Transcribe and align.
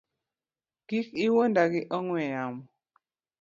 Kik 0.87 1.07
iwuonda 1.25 1.63
gi 1.71 1.81
ong’we 1.97 2.21
yamo 2.33 2.63